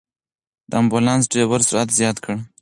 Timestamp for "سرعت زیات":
1.69-2.17